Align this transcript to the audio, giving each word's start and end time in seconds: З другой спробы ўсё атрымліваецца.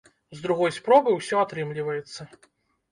З 0.37 0.39
другой 0.45 0.71
спробы 0.79 1.15
ўсё 1.19 1.41
атрымліваецца. 1.45 2.31